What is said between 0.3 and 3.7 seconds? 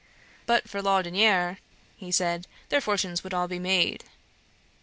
But for Laudonniere, he said, their fortunes would all be